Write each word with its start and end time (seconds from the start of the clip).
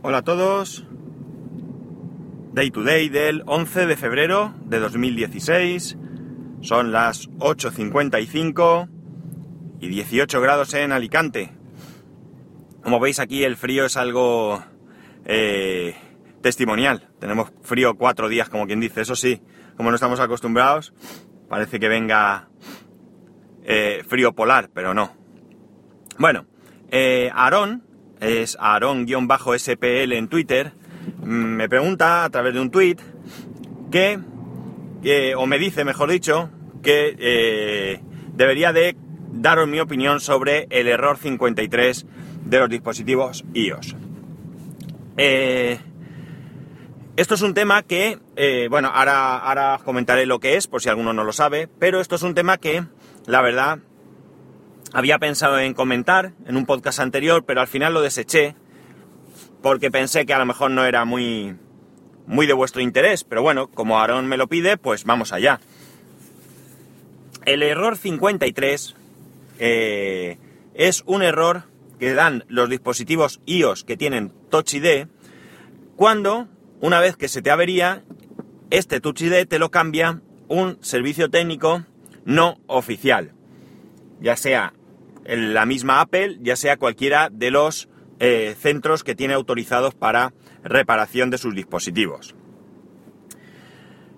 Hola 0.00 0.18
a 0.18 0.22
todos. 0.22 0.86
Day 2.52 2.70
to 2.70 2.84
day 2.84 3.08
del 3.08 3.42
11 3.46 3.86
de 3.86 3.96
febrero 3.96 4.54
de 4.64 4.78
2016. 4.78 5.98
Son 6.60 6.92
las 6.92 7.28
8.55 7.30 8.88
y 9.80 9.88
18 9.88 10.40
grados 10.40 10.72
en 10.74 10.92
Alicante. 10.92 11.50
Como 12.80 13.00
veis 13.00 13.18
aquí 13.18 13.42
el 13.42 13.56
frío 13.56 13.86
es 13.86 13.96
algo 13.96 14.62
eh, 15.24 15.96
testimonial. 16.42 17.08
Tenemos 17.18 17.50
frío 17.62 17.96
cuatro 17.96 18.28
días, 18.28 18.48
como 18.48 18.68
quien 18.68 18.78
dice. 18.78 19.00
Eso 19.00 19.16
sí, 19.16 19.42
como 19.76 19.90
no 19.90 19.96
estamos 19.96 20.20
acostumbrados, 20.20 20.94
parece 21.48 21.80
que 21.80 21.88
venga 21.88 22.48
eh, 23.64 24.04
frío 24.06 24.32
polar, 24.32 24.70
pero 24.72 24.94
no. 24.94 25.12
Bueno, 26.18 26.46
eh, 26.88 27.32
Aarón, 27.34 27.87
es 28.20 28.56
Aarón-SPL 28.60 30.12
en 30.12 30.28
Twitter, 30.28 30.72
mm, 31.22 31.26
me 31.26 31.68
pregunta 31.68 32.24
a 32.24 32.30
través 32.30 32.54
de 32.54 32.60
un 32.60 32.70
tweet 32.70 32.96
que, 33.90 34.18
o 35.36 35.46
me 35.46 35.58
dice, 35.58 35.84
mejor 35.84 36.10
dicho, 36.10 36.50
que 36.82 37.16
eh, 37.18 38.00
debería 38.34 38.72
de 38.72 38.96
daros 39.32 39.68
mi 39.68 39.80
opinión 39.80 40.20
sobre 40.20 40.66
el 40.70 40.88
error 40.88 41.18
53 41.18 42.06
de 42.44 42.58
los 42.58 42.68
dispositivos 42.68 43.44
iOS. 43.54 43.96
Eh, 45.16 45.78
esto 47.16 47.34
es 47.34 47.42
un 47.42 47.54
tema 47.54 47.82
que, 47.82 48.18
eh, 48.36 48.68
bueno, 48.70 48.90
ahora, 48.94 49.38
ahora 49.38 49.80
comentaré 49.84 50.24
lo 50.26 50.38
que 50.38 50.56
es, 50.56 50.68
por 50.68 50.80
si 50.80 50.88
alguno 50.88 51.12
no 51.12 51.24
lo 51.24 51.32
sabe, 51.32 51.68
pero 51.78 52.00
esto 52.00 52.14
es 52.14 52.22
un 52.22 52.34
tema 52.34 52.58
que, 52.58 52.84
la 53.26 53.42
verdad, 53.42 53.80
había 54.92 55.18
pensado 55.18 55.58
en 55.58 55.74
comentar 55.74 56.32
en 56.46 56.56
un 56.56 56.66
podcast 56.66 57.00
anterior, 57.00 57.44
pero 57.44 57.60
al 57.60 57.68
final 57.68 57.94
lo 57.94 58.00
deseché 58.00 58.54
porque 59.62 59.90
pensé 59.90 60.26
que 60.26 60.34
a 60.34 60.38
lo 60.38 60.46
mejor 60.46 60.70
no 60.70 60.84
era 60.84 61.04
muy, 61.04 61.56
muy 62.26 62.46
de 62.46 62.52
vuestro 62.52 62.80
interés. 62.80 63.24
Pero 63.24 63.42
bueno, 63.42 63.68
como 63.68 63.98
Aaron 63.98 64.26
me 64.26 64.36
lo 64.36 64.48
pide, 64.48 64.76
pues 64.76 65.04
vamos 65.04 65.32
allá. 65.32 65.60
El 67.44 67.62
error 67.62 67.96
53 67.96 68.94
eh, 69.58 70.38
es 70.74 71.02
un 71.06 71.22
error 71.22 71.64
que 71.98 72.14
dan 72.14 72.44
los 72.48 72.68
dispositivos 72.68 73.40
iOS 73.46 73.84
que 73.84 73.96
tienen 73.96 74.32
Touch 74.50 74.74
ID 74.74 75.08
cuando, 75.96 76.46
una 76.80 77.00
vez 77.00 77.16
que 77.16 77.26
se 77.26 77.42
te 77.42 77.50
avería, 77.50 78.04
este 78.70 79.00
Touch 79.00 79.20
ID 79.22 79.48
te 79.48 79.58
lo 79.58 79.70
cambia 79.70 80.20
un 80.46 80.78
servicio 80.80 81.28
técnico 81.28 81.84
no 82.24 82.60
oficial. 82.68 83.32
Ya 84.20 84.36
sea 84.36 84.74
la 85.28 85.66
misma 85.66 86.00
Apple, 86.00 86.38
ya 86.40 86.56
sea 86.56 86.78
cualquiera 86.78 87.28
de 87.30 87.50
los 87.50 87.88
eh, 88.18 88.56
centros 88.58 89.04
que 89.04 89.14
tiene 89.14 89.34
autorizados 89.34 89.94
para 89.94 90.32
reparación 90.64 91.30
de 91.30 91.38
sus 91.38 91.54
dispositivos. 91.54 92.34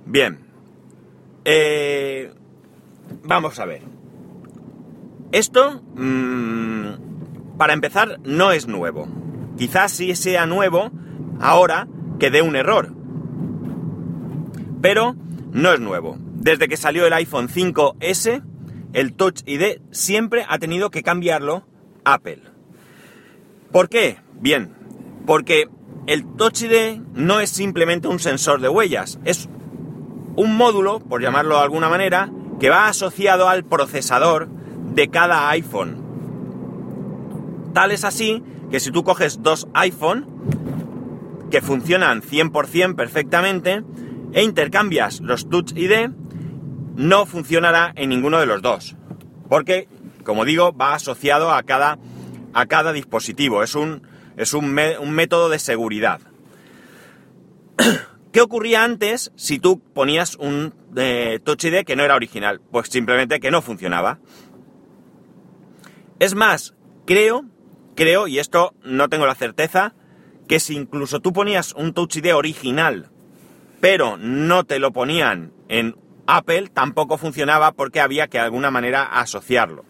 Bien, 0.07 0.39
eh, 1.45 2.33
vamos 3.25 3.59
a 3.59 3.67
ver. 3.67 3.83
Esto, 5.33 5.83
mm, 5.95 7.57
para 7.59 7.73
empezar, 7.73 8.19
no 8.25 8.53
es 8.53 8.67
nuevo. 8.67 9.09
Quizás 9.59 9.93
sí 9.93 10.15
sea 10.15 10.47
nuevo 10.47 10.91
ahora 11.41 11.87
que 12.19 12.31
dé 12.31 12.43
un 12.43 12.57
error. 12.57 12.93
Pero 14.81 15.15
no 15.53 15.73
es 15.73 15.81
nuevo. 15.81 16.17
Desde 16.19 16.69
que 16.69 16.77
salió 16.77 17.07
el 17.07 17.13
iPhone 17.13 17.49
5S, 17.49 18.43
el 18.93 19.15
Touch 19.15 19.43
ID 19.47 19.81
siempre 19.91 20.45
ha 20.49 20.59
tenido 20.59 20.91
que 20.91 21.03
cambiarlo 21.03 21.67
Apple. 22.05 22.43
¿Por 23.73 23.89
qué? 23.89 24.19
Bien, 24.35 24.75
porque 25.27 25.69
el 26.07 26.27
Touch 26.37 26.63
ID 26.63 27.01
no 27.15 27.41
es 27.41 27.51
simplemente 27.51 28.09
un 28.09 28.19
sensor 28.19 28.61
de 28.61 28.69
huellas, 28.69 29.21
es 29.25 29.49
un 30.37 30.57
módulo, 30.57 31.01
por 31.01 31.23
llamarlo 31.23 31.57
de 31.57 31.63
alguna 31.63 31.89
manera, 31.89 32.31
que 32.59 32.71
va 32.71 32.89
asociado 32.89 33.49
al 33.49 33.65
procesador 33.65 34.49
de 34.49 35.09
cada 35.09 35.51
iPhone. 35.51 36.03
Tal 37.73 37.93
es 37.93 38.05
así 38.05 38.43
que 38.71 38.81
si 38.81 38.91
tú 38.91 39.05
coges 39.05 39.43
dos 39.43 39.69
iPhone 39.75 40.27
que 41.51 41.61
funcionan 41.61 42.23
100% 42.23 42.95
perfectamente 42.97 43.83
e 44.33 44.43
intercambias 44.43 45.21
los 45.21 45.49
Touch 45.49 45.73
ID, 45.77 46.11
no 47.01 47.25
funcionará 47.25 47.93
en 47.97 48.11
ninguno 48.11 48.39
de 48.41 48.47
los 48.47 48.61
dos. 48.61 48.95
Porque, 49.49 49.89
como 50.23 50.45
digo, 50.45 50.77
va 50.77 50.95
asociado 50.95 51.51
a 51.51 51.63
cada, 51.63 51.99
a 52.53 52.67
cada 52.67 52.93
dispositivo. 52.93 53.63
Es 53.63 53.75
un, 53.75 54.03
es 54.37 54.53
un, 54.53 54.71
método 54.75 55.49
de 55.49 55.59
seguridad. 55.59 56.21
¿Qué 58.33 58.43
ocurría 58.43 58.85
antes 58.85 59.33
si 59.35 59.59
tú 59.59 59.81
ponías 59.81 60.37
un 60.37 60.75
eh, 60.95 61.41
Touch 61.43 61.65
ID 61.65 61.85
que 61.87 61.97
no 61.97 62.05
era 62.05 62.17
original? 62.17 62.61
Pues 62.71 62.91
simplemente 62.91 63.41
que 63.41 63.51
no 63.51 63.63
funcionaba. 63.63 64.19
Es 66.19 66.35
más, 66.35 66.75
creo, 67.07 67.47
creo, 67.97 68.29
y 68.29 68.39
esto 68.39 68.75
no 68.85 69.09
tengo 69.09 69.25
la 69.25 69.35
certeza, 69.35 69.95
que 70.47 70.61
si 70.61 70.77
incluso 70.77 71.21
tú 71.21 71.33
ponías 71.33 71.73
un 71.73 71.95
Touch 71.95 72.17
ID 72.17 72.37
original, 72.37 73.09
pero 73.81 74.19
no 74.19 74.65
te 74.65 74.79
lo 74.79 74.93
ponían 74.93 75.55
en 75.69 75.97
Apple 76.37 76.69
tampoco 76.73 77.19
funcionaba 77.19 77.73
porque 77.73 78.01
había 78.01 78.29
que 78.29 78.39
de 78.39 78.45
alguna 78.45 78.71
manera 78.71 79.03
asociarlo. 79.03 79.85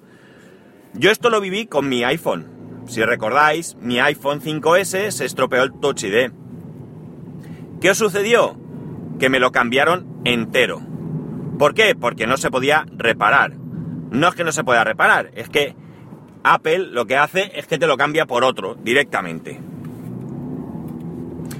Yo 0.94 1.10
esto 1.10 1.28
lo 1.28 1.40
viví 1.40 1.66
con 1.66 1.88
mi 1.88 2.02
iPhone. 2.02 2.82
Si 2.86 3.04
recordáis, 3.04 3.76
mi 3.80 4.00
iPhone 4.00 4.40
5S 4.40 5.10
se 5.10 5.24
estropeó 5.26 5.62
el 5.62 5.72
Touch 5.80 6.02
ID. 6.04 6.32
¿Qué 7.80 7.90
os 7.90 7.98
sucedió? 7.98 8.58
Que 9.18 9.28
me 9.28 9.38
lo 9.38 9.52
cambiaron 9.52 10.22
entero. 10.24 10.80
¿Por 11.58 11.74
qué? 11.74 11.94
Porque 11.94 12.26
no 12.26 12.38
se 12.38 12.50
podía 12.50 12.86
reparar. 12.90 13.56
No 14.10 14.28
es 14.28 14.34
que 14.34 14.44
no 14.44 14.52
se 14.52 14.64
pueda 14.64 14.82
reparar, 14.82 15.30
es 15.34 15.50
que 15.50 15.76
Apple 16.42 16.86
lo 16.90 17.06
que 17.06 17.18
hace 17.18 17.52
es 17.54 17.66
que 17.66 17.78
te 17.78 17.86
lo 17.86 17.98
cambia 17.98 18.24
por 18.24 18.44
otro 18.44 18.76
directamente. 18.76 19.60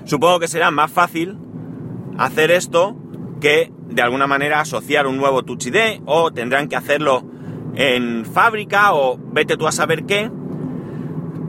Supongo 0.06 0.40
que 0.40 0.48
será 0.48 0.70
más 0.70 0.90
fácil 0.90 1.36
hacer 2.16 2.50
esto 2.50 2.96
que 3.40 3.72
de 3.90 4.02
alguna 4.02 4.26
manera 4.26 4.60
asociar 4.60 5.06
un 5.06 5.16
nuevo 5.16 5.42
Touch 5.42 5.66
ID 5.66 6.02
o 6.06 6.30
tendrán 6.30 6.68
que 6.68 6.76
hacerlo 6.76 7.24
en 7.74 8.24
fábrica 8.24 8.94
o 8.94 9.18
vete 9.18 9.56
tú 9.56 9.66
a 9.66 9.72
saber 9.72 10.04
qué, 10.04 10.30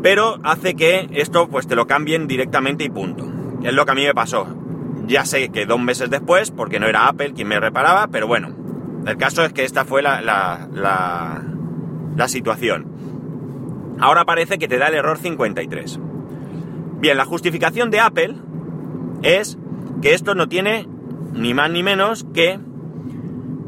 pero 0.02 0.40
hace 0.44 0.76
que 0.76 1.10
esto 1.14 1.48
pues 1.48 1.68
te 1.68 1.76
lo 1.76 1.88
cambien 1.88 2.28
directamente 2.28 2.84
y 2.84 2.90
punto. 2.90 3.32
Es 3.64 3.74
lo 3.74 3.86
que 3.86 3.92
a 3.92 3.96
mí 3.96 4.04
me 4.04 4.14
pasó. 4.14 4.48
Ya 5.06 5.26
sé 5.26 5.50
que 5.50 5.66
dos 5.66 5.80
meses 5.80 6.10
después, 6.10 6.52
porque 6.52 6.80
no 6.80 6.88
era 6.88 7.08
Apple 7.08 7.34
quien 7.34 7.48
me 7.48 7.60
reparaba, 7.60 8.08
pero 8.08 8.28
bueno, 8.28 8.50
el 9.06 9.18
caso 9.18 9.44
es 9.44 9.54
que 9.54 9.64
esta 9.64 9.86
fue 9.86 10.02
la, 10.02 10.22
la, 10.22 10.68
la, 10.74 11.44
la 12.16 12.28
situación. 12.28 12.88
Ahora 14.00 14.26
parece 14.26 14.58
que 14.58 14.68
te 14.68 14.78
da 14.78 14.88
el 14.88 14.96
error 14.96 15.18
53. 15.18 16.00
Bien, 17.00 17.18
la 17.18 17.26
justificación 17.26 17.92
de 17.92 18.00
Apple 18.00 18.36
es 19.22 19.58
que 20.02 20.14
esto 20.14 20.34
no 20.34 20.48
tiene 20.48 20.88
ni 21.34 21.54
más 21.54 21.72
ni 21.72 21.84
menos 21.84 22.26
que 22.34 22.60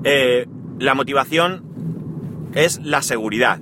eh, 0.04 0.48
la 0.80 0.94
motivación 0.96 1.64
es 2.54 2.80
la 2.84 3.02
seguridad. 3.02 3.60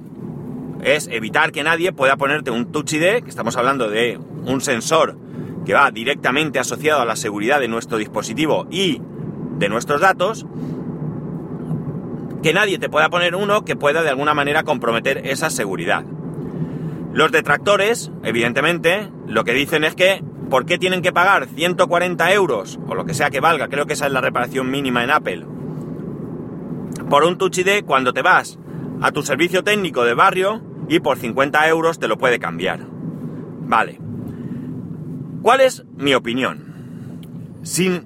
Es 0.84 1.08
evitar 1.08 1.52
que 1.52 1.64
nadie 1.64 1.94
pueda 1.94 2.18
ponerte 2.18 2.52
un 2.52 2.72
Touch 2.72 2.94
ID, 2.94 3.24
que 3.24 3.30
estamos 3.30 3.56
hablando 3.58 3.90
de 3.90 4.20
un 4.46 4.62
sensor 4.62 5.18
que 5.66 5.74
va 5.74 5.92
directamente 5.92 6.60
asociado 6.60 7.02
a 7.02 7.06
la 7.06 7.16
seguridad 7.16 7.60
de 7.60 7.68
nuestro 7.68 7.98
dispositivo 7.98 8.68
y 8.72 9.02
de 9.60 9.70
nuestros 9.70 10.02
datos, 10.02 10.46
que 12.42 12.54
nadie 12.54 12.80
te 12.80 12.90
pueda 12.90 13.10
poner 13.10 13.36
uno 13.36 13.64
que 13.64 13.76
pueda 13.76 14.02
de 14.02 14.10
alguna 14.10 14.34
manera 14.34 14.64
comprometer 14.64 15.22
esa 15.26 15.52
seguridad. 15.52 16.04
Los 17.14 17.32
detractores, 17.32 18.12
evidentemente, 18.24 19.10
lo 19.28 19.44
que 19.44 19.54
dicen 19.54 19.84
es 19.84 19.94
que 19.94 20.24
¿por 20.52 20.66
qué 20.66 20.78
tienen 20.78 21.02
que 21.02 21.14
pagar 21.14 21.48
140 21.48 22.34
euros, 22.34 22.78
o 22.86 22.94
lo 22.94 23.06
que 23.06 23.14
sea 23.14 23.30
que 23.32 23.40
valga, 23.40 23.70
creo 23.70 23.86
que 23.88 23.94
esa 23.94 24.06
es 24.06 24.12
la 24.12 24.20
reparación 24.20 24.70
mínima 24.70 25.02
en 25.02 25.10
Apple, 25.10 25.46
por 27.10 27.24
un 27.24 27.38
Touch 27.38 27.60
ID 27.60 27.86
cuando 27.86 28.12
te 28.12 28.22
vas 28.22 28.60
a 29.02 29.12
tu 29.14 29.24
servicio 29.24 29.64
técnico 29.64 30.04
de 30.04 30.14
barrio 30.14 30.62
y 30.90 31.00
por 31.00 31.18
50 31.18 31.68
euros 31.70 32.00
te 32.00 32.10
lo 32.10 32.18
puede 32.18 32.38
cambiar? 32.38 32.86
Vale. 33.62 34.00
¿Cuál 35.42 35.62
es 35.62 35.86
mi 35.96 36.14
opinión? 36.14 37.60
Si 37.64 38.02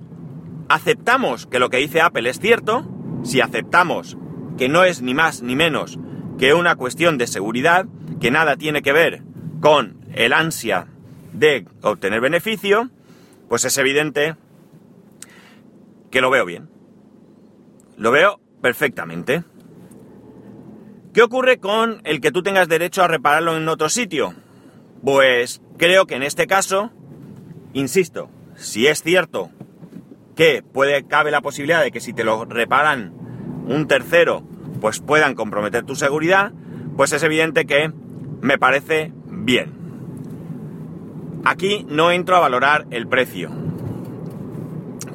aceptamos 0.69 1.47
que 1.47 1.57
lo 1.57 1.71
que 1.71 1.77
dice 1.77 1.99
Apple 1.99 2.29
es 2.29 2.39
cierto, 2.39 2.85
si 3.23 3.41
aceptamos 3.41 4.17
que 4.55 4.69
no 4.69 4.83
es 4.83 5.01
ni 5.01 5.15
más 5.15 5.41
ni 5.41 5.55
menos 5.55 5.97
que 6.37 6.53
una 6.53 6.75
cuestión 6.75 7.17
de 7.17 7.25
seguridad, 7.25 7.87
que 8.21 8.29
nada 8.29 8.55
tiene 8.55 8.83
que 8.83 8.93
ver 8.93 9.23
con 9.61 9.97
el 10.13 10.31
ansia 10.31 10.87
de 11.39 11.65
obtener 11.81 12.21
beneficio, 12.21 12.89
pues 13.49 13.65
es 13.65 13.77
evidente 13.77 14.35
que 16.11 16.21
lo 16.21 16.29
veo 16.29 16.45
bien. 16.45 16.69
Lo 17.97 18.11
veo 18.11 18.39
perfectamente. 18.61 19.43
¿Qué 21.13 21.21
ocurre 21.21 21.59
con 21.59 22.01
el 22.03 22.19
que 22.19 22.31
tú 22.31 22.43
tengas 22.43 22.67
derecho 22.67 23.03
a 23.03 23.07
repararlo 23.07 23.55
en 23.55 23.67
otro 23.67 23.89
sitio? 23.89 24.33
Pues 25.03 25.61
creo 25.77 26.05
que 26.07 26.15
en 26.15 26.23
este 26.23 26.47
caso 26.47 26.91
insisto, 27.73 28.29
si 28.55 28.87
es 28.87 29.03
cierto 29.03 29.51
que 30.35 30.63
puede, 30.63 31.05
cabe 31.05 31.31
la 31.31 31.41
posibilidad 31.41 31.83
de 31.83 31.91
que 31.91 31.99
si 31.99 32.13
te 32.13 32.23
lo 32.23 32.45
reparan 32.45 33.13
un 33.67 33.87
tercero, 33.87 34.43
pues 34.81 34.99
puedan 34.99 35.35
comprometer 35.35 35.83
tu 35.83 35.95
seguridad, 35.95 36.51
pues 36.97 37.13
es 37.13 37.23
evidente 37.23 37.65
que 37.65 37.91
me 38.41 38.57
parece 38.57 39.11
bien. 39.27 39.74
Aquí 41.45 41.85
no 41.87 42.09
entro 42.09 42.35
a 42.35 42.39
valorar 42.39 42.87
el 42.89 43.07
precio, 43.07 43.51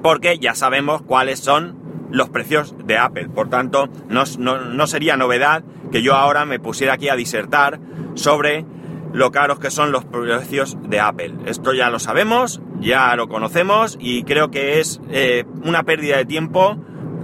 porque 0.01 0.39
ya 0.39 0.55
sabemos 0.55 1.03
cuáles 1.03 1.41
son 1.41 1.77
los 2.11 2.29
precios 2.31 2.75
de 2.85 2.99
Apple. 2.99 3.29
Por 3.29 3.51
tanto, 3.51 3.89
no, 4.09 4.87
sería 4.87 5.17
novedad 5.17 5.65
que 5.91 6.03
yo 6.03 6.15
ahora 6.15 6.45
me 6.45 6.61
pusiera 6.61 6.95
aquí 6.95 7.09
a 7.09 7.17
disertar 7.17 7.81
sobre 8.15 8.65
lo 9.13 9.33
caros 9.33 9.59
que 9.59 9.73
son 9.73 9.91
los 9.91 10.05
precios 10.05 10.79
de 10.89 11.01
Apple. 11.01 11.35
Esto 11.47 11.73
ya 11.73 11.91
lo 11.91 11.99
sabemos, 11.99 12.61
ya 12.79 13.17
lo 13.17 13.29
conocemos 13.29 13.99
y 14.01 14.23
creo 14.23 14.53
que 14.53 14.79
es 14.79 15.01
eh, 15.11 15.45
una 15.65 15.83
pérdida 15.83 16.17
de 16.17 16.27
tiempo 16.27 16.77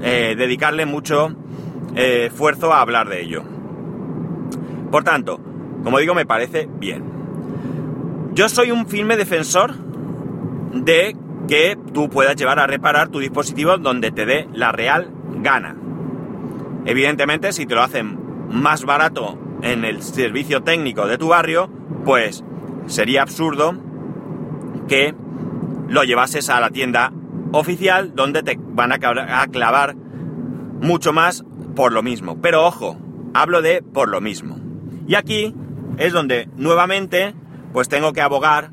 eh, 0.02 0.35
dedicarle 0.37 0.85
mucho 0.85 1.29
eh, 1.94 2.26
esfuerzo 2.26 2.73
a 2.73 2.81
hablar 2.81 3.09
de 3.09 3.23
ello. 3.23 3.44
Por 4.91 5.05
tanto, 5.05 5.41
como 5.85 5.99
digo, 5.99 6.14
me 6.14 6.26
parece 6.26 6.69
bien. 6.79 7.15
Yo 8.37 8.50
soy 8.50 8.71
un 8.71 8.87
firme 8.87 9.17
defensor 9.17 9.75
de 10.75 11.17
que 11.49 11.79
tú 11.94 12.11
puedas 12.11 12.37
llevar 12.37 12.59
a 12.59 12.67
reparar 12.67 13.09
tu 13.09 13.19
dispositivo 13.19 13.79
donde 13.79 14.11
te 14.11 14.27
dé 14.27 14.47
la 14.53 14.73
real 14.73 15.11
gana. 15.37 15.75
Evidentemente, 16.85 17.55
si 17.55 17.65
te 17.65 17.75
lo 17.75 17.83
hacen 17.83 18.19
más 18.50 18.85
barato 18.85 19.38
en 19.62 19.87
el 19.87 20.03
servicio 20.03 20.62
técnico 20.62 21.06
de 21.06 21.17
tu 21.17 21.29
barrio, 21.29 21.71
pues 22.05 22.44
sería 22.88 23.23
absurdo 23.23 23.75
que 24.87 25.15
lo 25.88 26.05
llevases 26.05 26.50
a 26.50 26.61
la 26.61 26.69
tienda 26.69 27.15
oficial 27.53 28.15
donde 28.15 28.43
te 28.43 28.59
van 28.61 28.93
a 28.93 29.47
clavar 29.47 29.97
mucho 30.83 31.15
más 31.15 31.43
por 31.75 31.91
lo 31.91 32.03
mismo. 32.03 32.38
Pero 32.43 32.67
ojo, 32.67 32.99
hablo 33.33 33.62
de 33.62 33.81
por 33.81 34.11
lo 34.11 34.21
mismo. 34.21 34.59
Y 35.09 35.15
aquí 35.15 35.55
es 35.97 36.12
donde 36.12 36.50
nuevamente 36.56 37.35
pues 37.76 37.90
tengo 37.90 38.14
que 38.14 38.23
abogar 38.23 38.70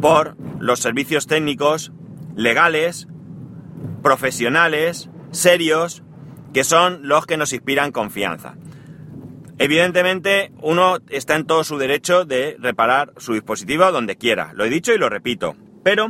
por 0.00 0.36
los 0.58 0.80
servicios 0.80 1.28
técnicos 1.28 1.92
legales, 2.34 3.06
profesionales, 4.02 5.08
serios, 5.30 6.02
que 6.52 6.64
son 6.64 7.06
los 7.06 7.26
que 7.26 7.36
nos 7.36 7.52
inspiran 7.52 7.92
confianza. 7.92 8.56
Evidentemente, 9.58 10.50
uno 10.62 10.96
está 11.10 11.36
en 11.36 11.46
todo 11.46 11.62
su 11.62 11.78
derecho 11.78 12.24
de 12.24 12.56
reparar 12.58 13.12
su 13.18 13.34
dispositivo 13.34 13.92
donde 13.92 14.16
quiera. 14.16 14.50
Lo 14.54 14.64
he 14.64 14.68
dicho 14.68 14.92
y 14.92 14.98
lo 14.98 15.08
repito. 15.08 15.54
Pero 15.84 16.08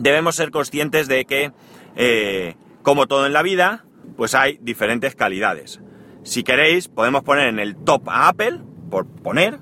debemos 0.00 0.34
ser 0.34 0.50
conscientes 0.50 1.06
de 1.06 1.26
que, 1.26 1.52
eh, 1.94 2.56
como 2.82 3.06
todo 3.06 3.24
en 3.24 3.32
la 3.32 3.44
vida, 3.44 3.84
pues 4.16 4.34
hay 4.34 4.58
diferentes 4.62 5.14
calidades. 5.14 5.80
Si 6.24 6.42
queréis, 6.42 6.88
podemos 6.88 7.22
poner 7.22 7.46
en 7.46 7.60
el 7.60 7.76
top 7.76 8.08
a 8.08 8.26
Apple, 8.26 8.62
por 8.90 9.06
poner, 9.06 9.60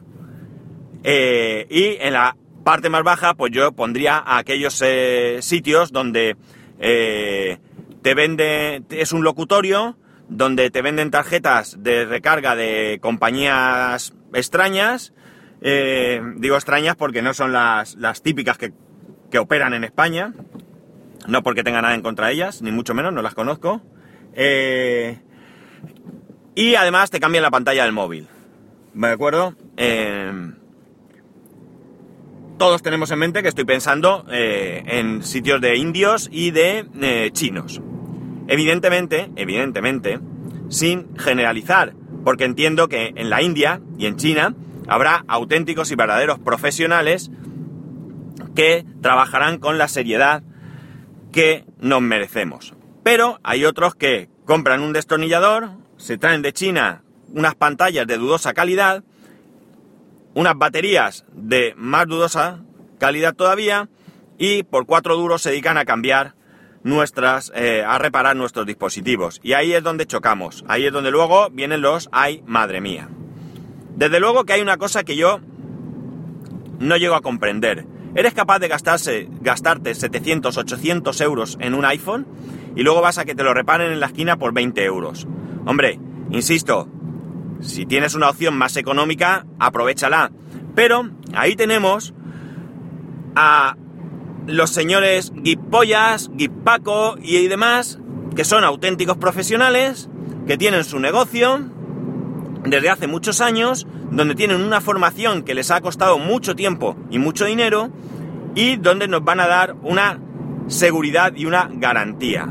eh, 1.05 1.67
y 1.69 1.99
en 2.01 2.15
la 2.15 2.35
parte 2.65 2.89
más 2.89 3.05
baja, 3.05 3.35
pues 3.35 3.53
yo 3.53 3.73
pondría 3.73 4.25
aquellos 4.27 4.83
eh, 4.83 5.39
sitios 5.43 5.93
donde 5.93 6.37
eh, 6.81 7.59
te 8.01 8.15
vende, 8.15 8.83
es 8.89 9.13
un 9.13 9.23
locutorio, 9.23 9.99
donde 10.31 10.71
te 10.71 10.81
venden 10.81 11.11
tarjetas 11.11 11.77
de 11.83 12.07
recarga 12.07 12.57
de 12.57 12.99
compañías 13.03 14.15
extrañas, 14.33 15.13
digo 15.61 16.57
extrañas 16.57 16.97
porque 16.97 17.23
no 17.23 17.35
son 17.35 17.53
las, 17.53 17.95
las 17.97 18.23
típicas 18.23 18.57
que, 18.59 18.73
que, 19.31 19.39
operan 19.39 19.75
en 19.75 19.85
España, 19.85 20.33
no 21.27 21.43
porque 21.43 21.63
tenga 21.63 21.83
nada 21.83 21.95
en 21.95 22.03
contra 22.03 22.29
de 22.29 22.33
ellas, 22.35 22.63
ni 22.63 22.73
mucho 22.73 22.95
menos, 22.95 23.13
no 23.13 23.21
las 23.21 23.35
conozco. 23.35 23.83
y 26.55 26.75
además 26.75 27.11
te 27.11 27.21
cambian 27.21 27.43
la 27.43 27.51
pantalla 27.51 27.85
del 27.85 27.93
móvil. 27.93 28.27
¿De 28.95 29.09
acuerdo? 29.09 29.55
Todos 32.59 32.83
tenemos 32.83 33.11
en 33.11 33.19
mente 33.19 33.43
que 33.43 33.49
estoy 33.49 33.65
pensando 33.65 34.25
eh, 34.31 34.83
en 34.87 35.23
sitios 35.23 35.61
de 35.61 35.77
indios 35.77 36.29
y 36.31 36.51
de 36.51 36.87
eh, 37.01 37.31
chinos. 37.33 37.81
Evidentemente, 38.47 39.31
evidentemente, 39.37 40.21
sin 40.69 41.17
generalizar, 41.17 41.95
porque 42.25 42.45
entiendo 42.45 42.89
que 42.89 43.13
en 43.17 43.31
la 43.31 43.43
India 43.43 43.81
y 43.99 44.07
en 44.07 44.17
China 44.17 44.55
habrá 44.87 45.25
auténticos 45.29 45.91
y 45.91 45.95
verdaderos 45.95 46.39
profesionales 46.39 47.31
que 48.55 48.85
trabajarán 49.01 49.59
con 49.59 49.79
la 49.79 49.89
seriedad 49.89 50.43
que 51.33 51.65
nos 51.81 52.01
merecemos. 52.01 52.75
Pero 53.03 53.41
hay 53.43 53.65
otros 53.65 53.95
que 53.95 54.29
compran 54.45 54.83
un 54.83 54.93
destornillador, 54.93 55.71
se 55.97 56.19
traen 56.19 56.43
de 56.43 56.53
China 56.53 57.03
unas 57.33 57.55
pantallas 57.55 58.07
de 58.07 58.17
dudosa 58.17 58.55
calidad, 58.55 59.03
unas 60.35 60.57
baterías 60.57 61.25
de 61.33 61.75
más 61.77 62.07
dudosa 62.07 62.61
calidad 62.99 63.35
todavía 63.35 63.89
y 64.39 64.65
por 64.65 64.87
cuatro 64.87 65.17
duros 65.17 65.43
se 65.43 65.51
dedican 65.51 65.79
a 65.79 65.85
cambiar 65.85 66.35
nuestras, 66.83 67.51
eh, 67.55 67.83
a 67.87 67.99
reparar 67.99 68.37
nuestros 68.37 68.67
dispositivos. 68.67 69.41
Y 69.43 69.55
ahí 69.55 69.73
es 69.73 69.83
donde 69.83 70.07
chocamos, 70.07 70.65
ahí 70.69 70.87
es 70.87 70.93
donde 70.93 71.11
luego 71.11 71.51
vienen 71.51 71.81
los 71.81 72.09
ay, 72.13 72.43
madre 72.47 72.81
mía. 72.81 73.09
Desde 73.97 74.21
luego 74.21 74.45
que 74.45 74.55
hay 74.55 74.61
una 74.61 74.77
cosa 74.77 75.05
que 75.05 75.17
yo 75.17 75.41
no 76.79 76.97
llego 76.97 77.15
a 77.15 77.23
comprender. 77.23 77.87
Eres 78.15 78.35
capaz 78.35 78.59
de 78.59 78.69
gastarse, 78.69 79.29
gastarte 79.41 79.95
700, 79.95 80.57
800 80.57 81.21
euros 81.21 81.57
en 81.61 81.75
un 81.75 81.85
iPhone 81.85 82.27
y 82.77 82.83
luego 82.83 83.01
vas 83.01 83.19
a 83.19 83.25
que 83.25 83.35
te 83.35 83.43
lo 83.43 83.55
reparen 83.55 83.93
en 83.93 84.01
la 84.01 84.07
esquina 84.07 84.37
por 84.37 84.53
20 84.53 84.85
euros. 84.85 85.27
Hombre, 85.67 85.99
insisto, 86.31 86.89
si 87.61 87.87
tienes 87.87 88.15
una 88.15 88.31
opción 88.31 88.57
más 88.57 88.77
económica, 88.77 89.47
aprovechala. 89.59 90.31
Pero 90.75 91.11
ahí 91.35 91.57
tenemos 91.57 92.15
a 93.35 93.77
los 94.47 94.71
señores 94.71 95.33
Guipollas, 95.35 96.31
Guipaco 96.35 97.17
y 97.21 97.47
demás, 97.49 97.99
que 98.37 98.45
son 98.45 98.65
auténticos 98.65 99.17
profesionales, 99.17 100.09
que 100.47 100.59
tienen 100.59 100.85
su 100.85 100.99
negocio 100.99 101.71
desde 102.65 102.91
hace 102.91 103.07
muchos 103.07 103.41
años, 103.41 103.87
donde 104.11 104.35
tienen 104.35 104.63
una 104.63 104.81
formación 104.81 105.43
que 105.43 105.55
les 105.55 105.71
ha 105.71 105.81
costado 105.81 106.19
mucho 106.19 106.55
tiempo 106.55 106.97
y 107.11 107.19
mucho 107.19 107.45
dinero, 107.45 107.91
y 108.55 108.77
donde 108.77 109.09
nos 109.09 109.25
van 109.25 109.41
a 109.41 109.47
dar 109.47 109.77
una 109.83 110.19
seguridad 110.69 111.35
y 111.37 111.47
una 111.47 111.69
garantía. 111.73 112.49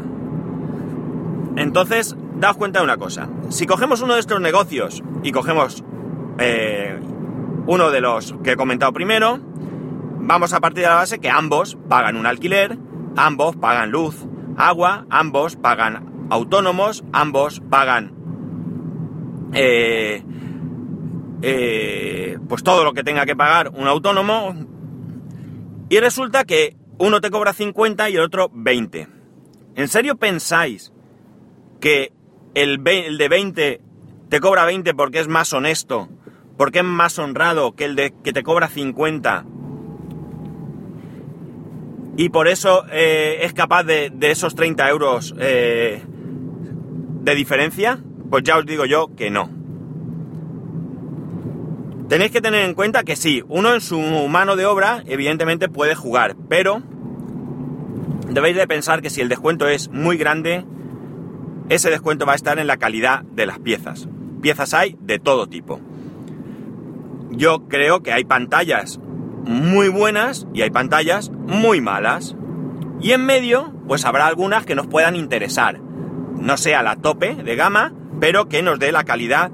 Entonces, 1.55 2.15
daos 2.35 2.57
cuenta 2.57 2.79
de 2.79 2.85
una 2.85 2.97
cosa. 2.97 3.29
Si 3.49 3.65
cogemos 3.65 4.01
uno 4.01 4.13
de 4.13 4.19
estos 4.19 4.39
negocios 4.41 5.03
y 5.23 5.31
cogemos 5.31 5.83
eh, 6.39 6.99
uno 7.67 7.91
de 7.91 8.01
los 8.01 8.35
que 8.43 8.51
he 8.51 8.55
comentado 8.55 8.93
primero, 8.93 9.39
vamos 10.19 10.53
a 10.53 10.59
partir 10.59 10.83
de 10.83 10.89
la 10.89 10.95
base 10.95 11.19
que 11.19 11.29
ambos 11.29 11.77
pagan 11.89 12.17
un 12.17 12.25
alquiler, 12.25 12.77
ambos 13.15 13.55
pagan 13.55 13.91
luz, 13.91 14.25
agua, 14.57 15.05
ambos 15.09 15.55
pagan 15.55 16.27
autónomos, 16.29 17.03
ambos 17.11 17.61
pagan 17.69 18.13
eh, 19.53 20.23
eh, 21.41 22.39
pues 22.47 22.63
todo 22.63 22.83
lo 22.83 22.93
que 22.93 23.03
tenga 23.03 23.25
que 23.25 23.35
pagar 23.35 23.69
un 23.69 23.87
autónomo 23.87 24.55
y 25.89 25.99
resulta 25.99 26.45
que 26.45 26.75
uno 26.97 27.21
te 27.21 27.29
cobra 27.29 27.53
50 27.53 28.09
y 28.09 28.15
el 28.15 28.21
otro 28.21 28.49
20. 28.53 29.07
¿En 29.75 29.87
serio 29.87 30.15
pensáis 30.15 30.93
que 31.79 32.13
el, 32.53 32.83
de 32.83 33.27
20 33.29 33.81
te 34.29 34.39
cobra 34.39 34.65
20 34.65 34.93
porque 34.93 35.19
es 35.19 35.27
más 35.27 35.53
honesto, 35.53 36.09
porque 36.57 36.79
es 36.79 36.85
más 36.85 37.17
honrado 37.19 37.73
que 37.75 37.85
el 37.85 37.95
de 37.95 38.13
que 38.23 38.33
te 38.33 38.43
cobra 38.43 38.67
50. 38.67 39.45
Y 42.15 42.29
por 42.29 42.47
eso 42.47 42.85
eh, 42.91 43.39
es 43.41 43.53
capaz 43.53 43.83
de, 43.83 44.11
esos 44.21 44.55
30 44.55 44.89
euros 44.89 45.35
eh, 45.39 46.03
de 47.21 47.35
diferencia, 47.35 47.99
pues 48.29 48.43
ya 48.43 48.57
os 48.57 48.65
digo 48.65 48.85
yo 48.85 49.15
que 49.15 49.29
no. 49.29 49.49
Tenéis 52.09 52.31
que 52.31 52.41
tener 52.41 52.65
en 52.65 52.75
cuenta 52.75 53.03
que 53.03 53.15
sí, 53.15 53.43
uno 53.47 53.73
en 53.73 53.81
su 53.81 53.99
mano 53.99 54.55
de 54.55 54.65
obra 54.65 55.03
evidentemente 55.07 55.69
puede 55.69 55.95
jugar, 55.95 56.35
pero 56.49 56.83
debéis 58.29 58.55
de 58.55 58.67
pensar 58.67 59.01
que 59.01 59.09
si 59.09 59.21
el 59.21 59.29
descuento 59.29 59.67
es 59.67 59.89
muy 59.89 60.17
grande, 60.17 60.65
ese 61.69 61.89
descuento 61.89 62.25
va 62.25 62.33
a 62.33 62.35
estar 62.35 62.59
en 62.59 62.67
la 62.67 62.77
calidad 62.77 63.21
de 63.23 63.45
las 63.45 63.59
piezas. 63.59 64.07
Piezas 64.41 64.73
hay 64.73 64.97
de 65.01 65.19
todo 65.19 65.47
tipo. 65.47 65.79
Yo 67.31 67.67
creo 67.67 68.03
que 68.03 68.11
hay 68.11 68.25
pantallas 68.25 68.99
muy 69.45 69.89
buenas 69.89 70.47
y 70.53 70.61
hay 70.61 70.69
pantallas 70.69 71.31
muy 71.31 71.81
malas. 71.81 72.35
Y 73.01 73.11
en 73.11 73.25
medio, 73.25 73.73
pues 73.87 74.05
habrá 74.05 74.27
algunas 74.27 74.65
que 74.65 74.75
nos 74.75 74.87
puedan 74.87 75.15
interesar. 75.15 75.79
No 75.79 76.57
sea 76.57 76.83
la 76.83 76.95
tope 76.95 77.35
de 77.35 77.55
gama, 77.55 77.93
pero 78.19 78.47
que 78.49 78.61
nos 78.61 78.79
dé 78.79 78.91
la 78.91 79.03
calidad 79.03 79.51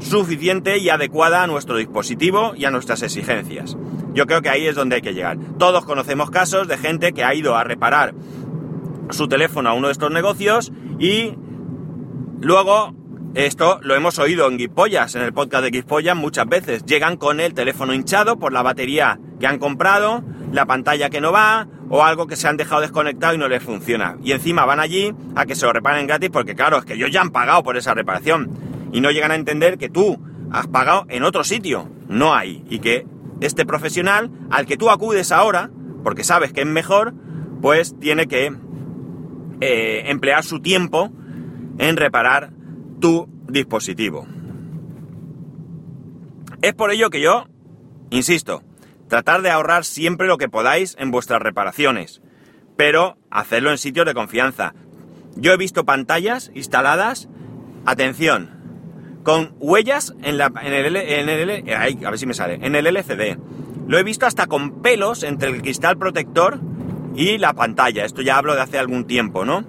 suficiente 0.00 0.78
y 0.78 0.88
adecuada 0.88 1.42
a 1.42 1.46
nuestro 1.46 1.76
dispositivo 1.76 2.52
y 2.56 2.64
a 2.64 2.70
nuestras 2.70 3.02
exigencias. 3.02 3.76
Yo 4.14 4.26
creo 4.26 4.42
que 4.42 4.48
ahí 4.48 4.66
es 4.66 4.76
donde 4.76 4.96
hay 4.96 5.02
que 5.02 5.14
llegar. 5.14 5.38
Todos 5.58 5.84
conocemos 5.84 6.30
casos 6.30 6.68
de 6.68 6.78
gente 6.78 7.12
que 7.12 7.24
ha 7.24 7.34
ido 7.34 7.56
a 7.56 7.64
reparar 7.64 8.14
su 9.10 9.28
teléfono 9.28 9.70
a 9.70 9.74
uno 9.74 9.88
de 9.88 9.92
estos 9.92 10.10
negocios 10.10 10.72
y 10.98 11.34
luego 12.40 12.94
esto 13.34 13.78
lo 13.82 13.94
hemos 13.94 14.18
oído 14.18 14.48
en 14.48 14.56
Guipollas, 14.56 15.14
en 15.14 15.22
el 15.22 15.32
podcast 15.32 15.62
de 15.62 15.70
Guipollas 15.70 16.16
muchas 16.16 16.48
veces. 16.48 16.84
Llegan 16.86 17.16
con 17.16 17.40
el 17.40 17.54
teléfono 17.54 17.94
hinchado 17.94 18.38
por 18.38 18.52
la 18.52 18.62
batería 18.62 19.20
que 19.38 19.46
han 19.46 19.58
comprado, 19.58 20.24
la 20.52 20.66
pantalla 20.66 21.10
que 21.10 21.20
no 21.20 21.30
va 21.30 21.68
o 21.90 22.02
algo 22.02 22.26
que 22.26 22.36
se 22.36 22.48
han 22.48 22.56
dejado 22.56 22.80
desconectado 22.80 23.34
y 23.34 23.38
no 23.38 23.48
les 23.48 23.62
funciona. 23.62 24.16
Y 24.22 24.32
encima 24.32 24.64
van 24.64 24.80
allí 24.80 25.14
a 25.36 25.46
que 25.46 25.54
se 25.54 25.66
lo 25.66 25.72
reparen 25.72 26.06
gratis 26.06 26.30
porque 26.30 26.54
claro, 26.54 26.78
es 26.78 26.84
que 26.84 26.94
ellos 26.94 27.10
ya 27.12 27.20
han 27.20 27.30
pagado 27.30 27.62
por 27.62 27.76
esa 27.76 27.94
reparación 27.94 28.50
y 28.92 29.00
no 29.00 29.10
llegan 29.10 29.30
a 29.30 29.36
entender 29.36 29.78
que 29.78 29.88
tú 29.88 30.18
has 30.50 30.66
pagado 30.66 31.04
en 31.08 31.22
otro 31.22 31.44
sitio, 31.44 31.88
no 32.08 32.34
hay, 32.34 32.64
y 32.70 32.78
que 32.78 33.06
este 33.40 33.66
profesional 33.66 34.30
al 34.50 34.66
que 34.66 34.76
tú 34.76 34.90
acudes 34.90 35.30
ahora, 35.30 35.70
porque 36.02 36.24
sabes 36.24 36.52
que 36.52 36.62
es 36.62 36.66
mejor, 36.66 37.14
pues 37.60 37.94
tiene 38.00 38.26
que 38.26 38.52
eh, 39.60 40.04
emplear 40.06 40.44
su 40.44 40.60
tiempo 40.60 41.10
en 41.78 41.96
reparar 41.96 42.50
tu 43.00 43.28
dispositivo. 43.48 44.26
Es 46.62 46.74
por 46.74 46.90
ello 46.90 47.10
que 47.10 47.20
yo, 47.20 47.46
insisto, 48.10 48.62
tratar 49.08 49.42
de 49.42 49.50
ahorrar 49.50 49.84
siempre 49.84 50.26
lo 50.26 50.38
que 50.38 50.48
podáis 50.48 50.96
en 50.98 51.10
vuestras 51.10 51.40
reparaciones, 51.40 52.20
pero 52.76 53.16
hacerlo 53.30 53.70
en 53.70 53.78
sitios 53.78 54.06
de 54.06 54.14
confianza. 54.14 54.74
Yo 55.36 55.52
he 55.52 55.56
visto 55.56 55.84
pantallas 55.84 56.50
instaladas, 56.54 57.28
atención, 57.86 58.58
con 59.22 59.54
huellas 59.58 60.14
en, 60.22 60.38
la, 60.38 60.52
en 60.62 60.72
el, 60.72 60.96
en 60.96 62.06
a 62.06 62.10
ver 62.10 62.18
si 62.18 62.26
me 62.26 62.34
sale, 62.34 62.58
en 62.62 62.74
el 62.74 62.86
LCD. 62.86 63.38
Lo 63.86 63.98
he 63.98 64.02
visto 64.02 64.26
hasta 64.26 64.46
con 64.46 64.82
pelos 64.82 65.22
entre 65.22 65.50
el 65.50 65.62
cristal 65.62 65.96
protector 65.96 66.60
y 67.18 67.36
la 67.36 67.52
pantalla. 67.52 68.04
Esto 68.04 68.22
ya 68.22 68.38
hablo 68.38 68.54
de 68.54 68.60
hace 68.60 68.78
algún 68.78 69.04
tiempo, 69.04 69.44
¿no? 69.44 69.64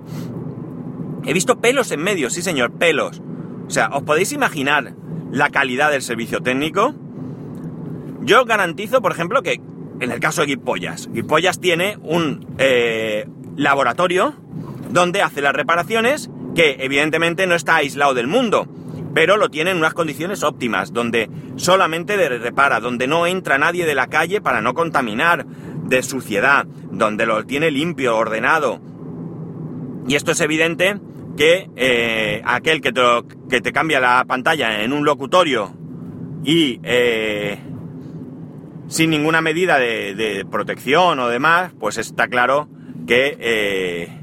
He 1.25 1.33
visto 1.33 1.59
pelos 1.59 1.91
en 1.91 2.01
medio, 2.01 2.29
sí 2.29 2.43
señor, 2.43 2.73
pelos. 2.73 3.21
O 3.67 3.71
sea, 3.71 3.89
¿os 3.89 4.03
podéis 4.03 4.31
imaginar 4.33 4.93
la 5.31 5.49
calidad 5.49 5.89
del 5.89 6.03
servicio 6.03 6.41
técnico? 6.41 6.93
Yo 8.21 8.45
garantizo, 8.45 9.01
por 9.01 9.11
ejemplo, 9.11 9.41
que 9.41 9.59
en 9.99 10.11
el 10.11 10.19
caso 10.19 10.41
de 10.41 10.47
Guipollas, 10.47 11.09
Guipollas 11.11 11.59
tiene 11.59 11.97
un 12.03 12.45
eh, 12.59 13.27
laboratorio 13.57 14.35
donde 14.91 15.23
hace 15.23 15.41
las 15.41 15.53
reparaciones 15.53 16.29
que 16.55 16.77
evidentemente 16.81 17.47
no 17.47 17.55
está 17.55 17.77
aislado 17.77 18.13
del 18.13 18.27
mundo, 18.27 18.67
pero 19.15 19.37
lo 19.37 19.49
tiene 19.49 19.71
en 19.71 19.77
unas 19.77 19.95
condiciones 19.95 20.43
óptimas, 20.43 20.93
donde 20.93 21.29
solamente 21.55 22.15
repara, 22.29 22.79
donde 22.79 23.07
no 23.07 23.25
entra 23.25 23.57
nadie 23.57 23.87
de 23.87 23.95
la 23.95 24.07
calle 24.07 24.39
para 24.39 24.61
no 24.61 24.75
contaminar 24.75 25.45
de 25.89 26.03
suciedad, 26.03 26.65
donde 26.91 27.25
lo 27.25 27.45
tiene 27.45 27.71
limpio, 27.71 28.15
ordenado. 28.15 28.79
Y 30.07 30.15
esto 30.15 30.31
es 30.31 30.41
evidente 30.41 30.99
que 31.37 31.69
eh, 31.75 32.41
aquel 32.45 32.81
que 32.81 32.91
te, 32.91 33.01
que 33.49 33.61
te, 33.61 33.71
cambia 33.71 33.99
la 33.99 34.25
pantalla 34.25 34.83
en 34.83 34.93
un 34.93 35.05
locutorio 35.05 35.73
y 36.43 36.79
eh, 36.83 37.59
sin 38.87 39.09
ninguna 39.09 39.41
medida 39.41 39.77
de, 39.77 40.45
protección 40.49 41.19
o 41.19 41.27
demás, 41.29 41.71
pues 41.79 41.97
está 41.97 42.27
claro 42.27 42.67
que 43.07 43.37
eh, 43.39 44.19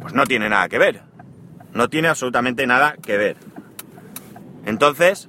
pues 0.00 0.14
no 0.14 0.24
tiene 0.24 0.48
nada 0.48 0.68
que 0.68 0.78
ver. 0.78 1.02
No 1.74 1.88
tiene 1.88 2.08
absolutamente 2.08 2.66
nada 2.66 2.96
que 3.02 3.16
ver. 3.16 3.36
Entonces, 4.64 5.28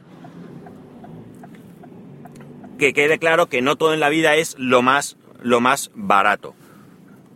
que 2.80 2.94
quede 2.94 3.20
claro 3.20 3.48
que 3.48 3.62
no 3.62 3.76
todo 3.76 3.94
en 3.94 4.00
la 4.00 4.10
vida 4.10 4.36
es 4.36 4.56
lo 4.58 4.82
más, 4.82 5.18
lo 5.42 5.62
más 5.62 5.92
barato. 5.94 6.56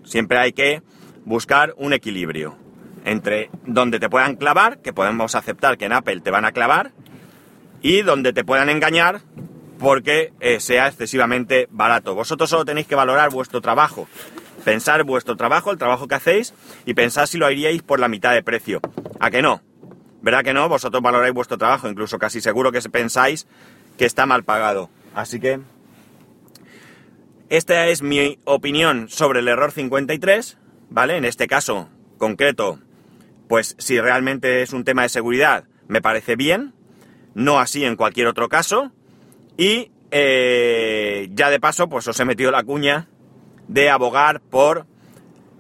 Siempre 0.04 0.40
hay 0.40 0.54
que 0.54 0.82
buscar 1.26 1.76
un 1.78 1.94
equilibrio 1.94 2.58
entre 3.06 3.50
donde 3.66 4.00
te 4.00 4.10
puedan 4.10 4.38
clavar, 4.38 4.80
que 4.80 4.94
podemos 4.94 5.36
aceptar 5.36 5.78
que 5.78 5.86
en 5.86 5.94
Apple 5.94 6.22
te 6.22 6.32
van 6.32 6.46
a 6.46 6.54
clavar, 6.54 6.92
y 7.82 8.02
donde 8.02 8.34
te 8.34 8.46
puedan 8.46 8.70
engañar 8.70 9.22
porque 9.78 10.32
eh, 10.40 10.62
sea 10.62 10.88
excesivamente 10.88 11.68
barato. 11.70 12.16
Vosotros 12.16 12.50
solo 12.50 12.64
tenéis 12.64 12.88
que 12.88 12.96
valorar 12.96 13.30
vuestro 13.30 13.60
trabajo, 13.60 14.08
pensar 14.64 15.04
vuestro 15.04 15.36
trabajo, 15.36 15.72
el 15.72 15.78
trabajo 15.78 16.08
que 16.08 16.16
hacéis, 16.16 16.54
y 16.86 16.94
pensar 16.94 17.28
si 17.28 17.38
lo 17.38 17.46
haríais 17.46 17.84
por 17.84 18.00
la 18.00 18.08
mitad 18.08 18.34
de 18.34 18.42
precio. 18.42 18.80
¿A 19.20 19.30
que 19.30 19.42
no? 19.42 19.62
¿Verdad 20.22 20.44
que 20.44 20.54
no? 20.54 20.70
Vosotros 20.70 21.04
valoráis 21.04 21.34
vuestro 21.34 21.58
trabajo, 21.58 21.90
incluso 21.90 22.18
casi 22.18 22.40
seguro 22.40 22.72
que 22.72 22.80
pensáis 22.90 23.46
que 23.98 24.06
está 24.06 24.26
mal 24.26 24.44
pagado. 24.44 24.90
Así 25.14 25.40
que 25.40 25.60
esta 27.50 27.88
es 27.88 28.02
mi 28.02 28.40
opinión 28.46 29.10
sobre 29.10 29.40
el 29.40 29.48
error 29.48 29.72
53, 29.72 30.58
¿vale? 30.90 31.18
En 31.18 31.26
este 31.26 31.48
caso 31.48 31.90
concreto, 32.18 32.80
pues 33.48 33.76
si 33.78 34.00
realmente 34.00 34.62
es 34.64 34.74
un 34.74 34.84
tema 34.84 35.04
de 35.04 35.10
seguridad, 35.10 35.66
me 35.88 36.02
parece 36.02 36.36
bien, 36.36 36.74
no 37.36 37.60
así 37.60 37.84
en 37.86 37.96
cualquier 37.96 38.28
otro 38.28 38.50
caso. 38.50 38.92
Y 39.58 39.92
eh, 40.10 41.30
ya 41.32 41.50
de 41.50 41.60
paso, 41.60 41.90
pues 41.90 42.08
os 42.08 42.20
he 42.20 42.26
metido 42.26 42.50
la 42.50 42.64
cuña 42.64 43.08
de 43.68 43.90
abogar 43.90 44.42
por 44.42 44.88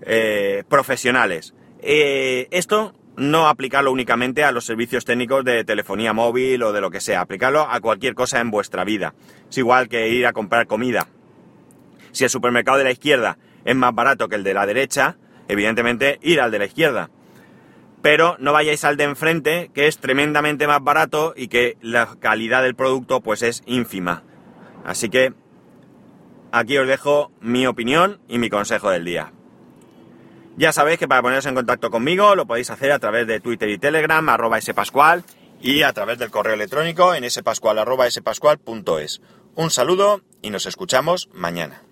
eh, 0.01 0.63
profesionales. 0.67 1.53
Eh, 1.79 2.47
esto 2.51 2.93
no 3.17 3.47
aplicarlo 3.47 3.91
únicamente 3.91 4.43
a 4.43 4.51
los 4.51 4.65
servicios 4.65 5.05
técnicos 5.05 5.45
de 5.45 5.63
telefonía 5.63 6.13
móvil 6.13 6.63
o 6.63 6.71
de 6.71 6.81
lo 6.81 6.89
que 6.89 7.01
sea, 7.01 7.21
aplicarlo 7.21 7.61
a 7.61 7.79
cualquier 7.79 8.15
cosa 8.15 8.39
en 8.39 8.51
vuestra 8.51 8.83
vida. 8.83 9.13
Es 9.49 9.57
igual 9.57 9.89
que 9.89 10.09
ir 10.09 10.25
a 10.25 10.33
comprar 10.33 10.67
comida. 10.67 11.07
Si 12.11 12.23
el 12.23 12.29
supermercado 12.29 12.77
de 12.77 12.85
la 12.85 12.91
izquierda 12.91 13.37
es 13.65 13.75
más 13.75 13.93
barato 13.93 14.29
que 14.29 14.35
el 14.35 14.43
de 14.43 14.53
la 14.53 14.65
derecha, 14.65 15.17
evidentemente 15.47 16.19
ir 16.21 16.39
al 16.39 16.51
de 16.51 16.59
la 16.59 16.65
izquierda. 16.65 17.09
Pero 18.01 18.35
no 18.39 18.53
vayáis 18.53 18.83
al 18.83 18.97
de 18.97 19.05
enfrente, 19.05 19.71
que 19.73 19.87
es 19.87 19.97
tremendamente 19.97 20.67
más 20.67 20.83
barato 20.83 21.33
y 21.35 21.47
que 21.47 21.77
la 21.81 22.15
calidad 22.19 22.61
del 22.61 22.75
producto 22.75 23.21
pues 23.21 23.41
es 23.41 23.63
ínfima. 23.65 24.23
Así 24.85 25.09
que 25.09 25.33
aquí 26.51 26.77
os 26.77 26.87
dejo 26.87 27.31
mi 27.41 27.65
opinión 27.65 28.19
y 28.27 28.37
mi 28.37 28.49
consejo 28.49 28.89
del 28.89 29.05
día. 29.05 29.32
Ya 30.55 30.71
sabéis 30.71 30.99
que 30.99 31.07
para 31.07 31.21
poneros 31.21 31.45
en 31.45 31.55
contacto 31.55 31.89
conmigo 31.89 32.35
lo 32.35 32.45
podéis 32.45 32.69
hacer 32.69 32.91
a 32.91 32.99
través 32.99 33.25
de 33.25 33.39
Twitter 33.39 33.69
y 33.69 33.79
Telegram, 33.79 34.27
arroba 34.29 34.61
spascual, 34.61 35.23
y 35.61 35.83
a 35.83 35.93
través 35.93 36.19
del 36.19 36.29
correo 36.29 36.53
electrónico 36.53 37.15
en 37.15 37.29
spascual, 37.29 37.79
arroba 37.79 38.09
spascual.es. 38.09 39.21
Un 39.55 39.71
saludo 39.71 40.21
y 40.41 40.49
nos 40.49 40.65
escuchamos 40.65 41.29
mañana. 41.33 41.83